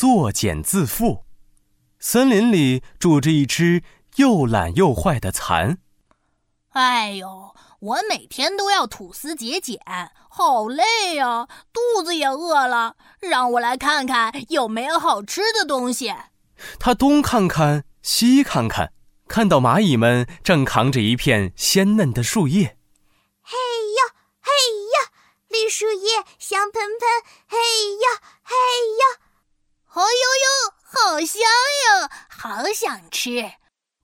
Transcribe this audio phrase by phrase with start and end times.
[0.00, 1.24] 作茧自缚。
[1.98, 3.82] 森林里住着一只
[4.16, 5.76] 又懒又坏的蚕。
[6.70, 9.78] 哎呦，我每天都要吐丝结茧，
[10.30, 12.96] 好累呀，肚子也饿了。
[13.20, 16.14] 让我来看看有没有好吃的东西。
[16.78, 18.94] 他东看看，西看看，
[19.28, 22.78] 看到蚂蚁们正扛着一片鲜嫩的树叶。
[23.42, 23.58] 嘿
[23.98, 24.50] 呀，嘿
[24.94, 25.10] 呀，
[25.48, 27.06] 绿树叶香喷喷。
[27.46, 28.08] 嘿呀，
[29.92, 32.08] 哦呦呦，好香呀，
[32.60, 33.52] 好想吃。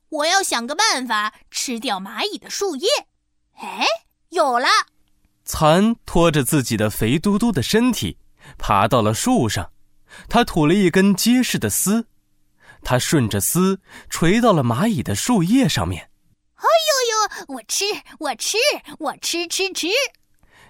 [0.09, 2.89] 我要想个办法吃掉蚂蚁的树叶。
[3.59, 3.85] 哎，
[4.31, 4.67] 有了！
[5.45, 8.17] 蚕拖着自己的肥嘟嘟的身体，
[8.57, 9.73] 爬到了树上。
[10.31, 12.09] 它吐了一根结实的丝，
[12.83, 16.11] 它顺着丝垂到了蚂蚁的树叶上面。
[16.55, 17.55] 哎呦呦！
[17.57, 17.85] 我吃，
[18.21, 18.57] 我吃，
[18.99, 19.89] 我吃吃吃！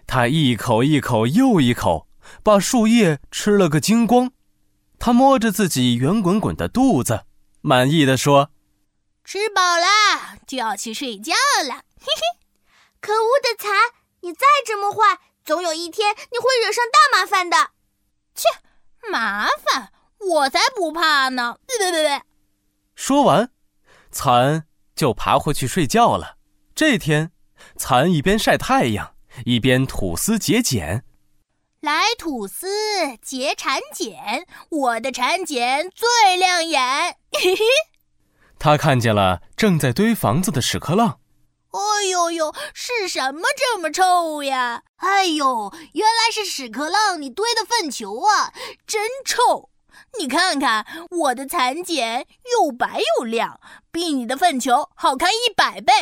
[0.09, 2.09] 它一口一口又一口，
[2.42, 4.32] 把树叶吃了个精光。
[4.98, 7.26] 它摸着自己圆滚滚的肚子，
[7.66, 8.52] 满意的说。
[9.24, 11.32] 吃饱了就要去睡觉
[11.66, 12.38] 了，嘿嘿！
[13.00, 13.74] 可恶的蚕，
[14.20, 17.70] 你再这么坏，总有一天你会惹上大麻烦的。
[18.36, 18.45] 切，
[19.10, 21.58] 麻烦我才不怕呢！
[21.66, 22.23] 对对对对。
[22.95, 23.50] 说完，
[24.12, 26.36] 蚕就爬回去睡觉了。
[26.73, 27.32] 这天，
[27.76, 31.04] 蚕一边晒太阳，一边吐丝结茧。
[31.80, 32.66] 来吐司
[33.23, 36.80] 结蚕茧，我的蚕茧最亮眼，
[37.32, 37.65] 嘿嘿。
[38.59, 41.21] 他看见了正在堆房子的屎壳郎。
[41.71, 44.82] 哎呦呦，是什么这么臭呀？
[44.97, 48.52] 哎呦，原来是屎壳郎你堆的粪球啊，
[48.87, 49.71] 真臭！
[50.19, 53.60] 你看看我的蚕茧又白又亮，
[53.93, 55.93] 比你的粪球好看一百倍，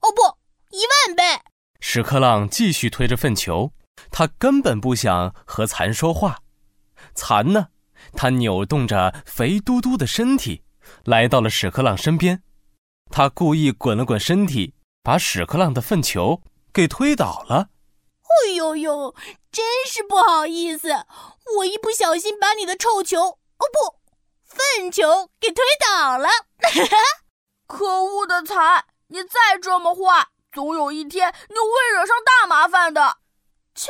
[0.00, 0.22] 哦不，
[0.74, 1.42] 一万倍。
[1.80, 3.72] 屎壳郎继续推着粪球，
[4.10, 6.38] 他根本不想和蚕说话。
[7.14, 7.68] 蚕呢？
[8.14, 10.62] 它扭动着肥嘟嘟的身体。
[11.04, 12.42] 来到了屎壳郎身边，
[13.10, 16.42] 他故意滚了滚身体，把屎壳郎的粪球
[16.72, 17.68] 给推倒了。
[18.22, 19.14] 哎呦呦，
[19.52, 20.88] 真是不好意思，
[21.58, 23.98] 我一不小心把你的臭球，哦不，
[24.44, 26.28] 粪球给推倒了。
[27.66, 33.18] 可恶的蚕，你再这么坏，总有一天你会惹上大麻烦的。
[33.78, 33.86] 切，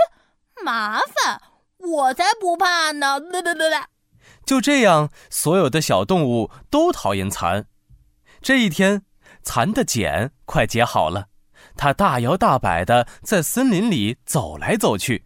[0.62, 1.41] 麻烦，
[1.78, 3.19] 我才不怕呢！
[3.19, 3.81] 对对对对。
[4.44, 7.66] 就这样，所有的小动物都讨厌蚕。
[8.43, 9.04] 这一天，
[9.43, 11.28] 蚕的茧快结好了，
[11.77, 15.25] 它大摇大摆的在森林里走来走去。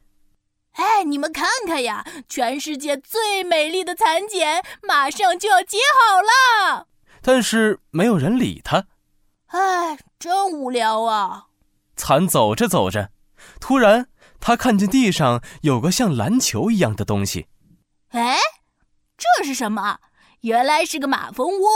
[0.75, 6.87] 哎，你们看看呀，全世界最美丽的蚕茧马上就要结好了。
[7.21, 8.87] 但是没有人理它。
[9.49, 11.49] 哎，真无聊啊！
[11.95, 13.11] 蚕走着走着，
[13.61, 14.09] 突然，
[14.42, 17.47] 它看见地上有个像篮球一样的东西。
[18.10, 18.36] 哎。
[19.16, 20.00] 这是什么？
[20.41, 21.69] 原来是个马蜂窝。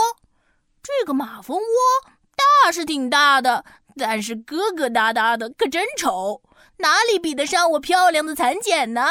[0.83, 3.63] 这个马蜂窝大是挺大的，
[3.97, 6.41] 但是疙疙瘩瘩的，可真丑，
[6.79, 9.05] 哪里比得上我漂亮的蚕茧呢？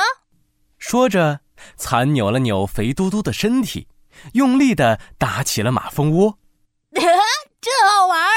[0.77, 1.41] 说着，
[1.79, 3.89] 蚕扭了扭肥嘟嘟的身体，
[4.35, 6.39] 用力的打起了马蜂窝。
[6.93, 7.03] 真
[7.89, 8.29] 好玩！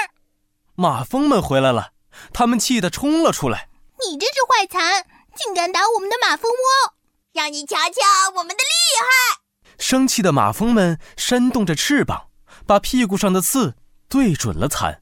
[0.75, 1.91] 马蜂们回来了，
[2.31, 3.68] 他们气得冲了出来。
[4.07, 5.05] 你这只坏蚕，
[5.35, 6.93] 竟敢打我们的马蜂窝！
[7.33, 9.41] 让你瞧瞧我们的厉害！
[9.77, 12.29] 生气的马蜂们扇动着翅膀，
[12.65, 13.75] 把屁股上的刺
[14.07, 15.01] 对准了蚕。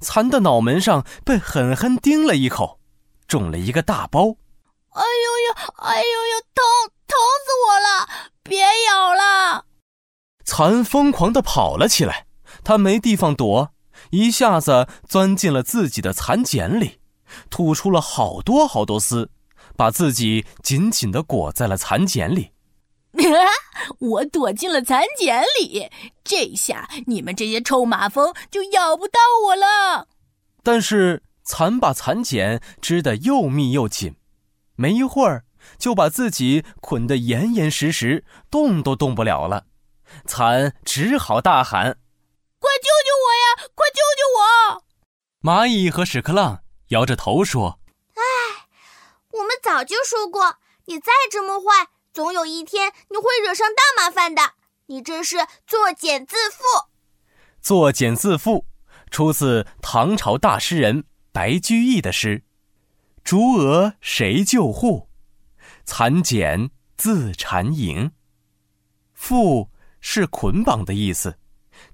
[0.00, 2.80] 蚕的脑门上被狠狠叮了一口，
[3.26, 4.36] 肿了一个大包。
[4.92, 6.64] 哎呦呦，哎呦呦，疼，
[7.06, 8.08] 疼死我了！
[8.42, 9.64] 别咬了！
[10.44, 12.26] 蚕疯狂地跑了起来，
[12.64, 13.72] 它没地方躲，
[14.10, 16.99] 一下子钻进了自己的蚕茧里，
[17.50, 19.30] 吐出了好多好多丝，
[19.76, 22.52] 把自己紧紧地裹在了蚕茧里。
[23.98, 25.90] 我躲进了蚕茧里，
[26.22, 30.06] 这下你们这些臭马蜂就咬不到我了。
[30.62, 34.14] 但是蚕把蚕茧织得又密又紧，
[34.76, 35.44] 没一会儿
[35.76, 39.64] 就把自己捆得严严实实，动都动不了了。
[40.24, 41.98] 蚕只好大喊
[42.60, 43.70] ：“快救救我呀！
[43.74, 44.84] 快救救我！”
[45.42, 47.80] 蚂蚁和屎壳郎摇着头说
[48.14, 48.22] ：“哎，
[49.32, 54.54] 我们早就说过，你再这么坏。”总有一天你会惹上大麻烦的，
[54.86, 56.88] 你这是作茧自缚。
[57.62, 58.64] 作茧自缚，
[59.12, 62.42] 出自唐朝大诗人白居易的诗
[63.22, 65.08] ：“竹蛾谁救护？
[65.84, 68.10] 蚕茧自缠营。”
[69.16, 69.68] 缚
[70.00, 71.38] 是捆绑的意思。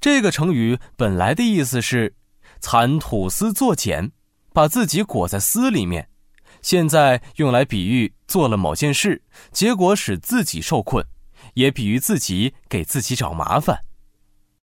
[0.00, 2.16] 这个成语本来的意思是
[2.60, 4.12] 蚕吐丝作茧，
[4.56, 6.08] 把自己裹在丝里面。
[6.62, 9.22] 现在用来比喻做了某件事，
[9.52, 11.04] 结果使自己受困，
[11.52, 13.84] 也比喻自己给自己找麻烦。